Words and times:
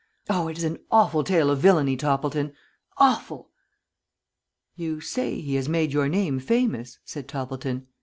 Oh, 0.27 0.47
it 0.47 0.57
is 0.57 0.63
an 0.63 0.79
awful 0.91 1.23
tale 1.23 1.51
of 1.51 1.59
villainy, 1.59 1.95
Toppleton! 1.95 2.53
Awful!" 2.97 3.51
"You 4.75 4.99
say 4.99 5.39
he 5.39 5.53
has 5.53 5.69
made 5.69 5.93
your 5.93 6.09
name 6.09 6.39
famous," 6.39 6.97
said 7.05 7.27
Toppleton. 7.27 7.85